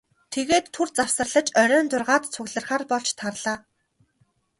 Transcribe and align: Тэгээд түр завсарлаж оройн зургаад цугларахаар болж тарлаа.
Тэгээд 0.33 0.65
түр 0.75 0.89
завсарлаж 0.97 1.47
оройн 1.61 1.87
зургаад 1.91 2.23
цугларахаар 2.33 2.83
болж 2.91 3.09
тарлаа. 3.19 3.57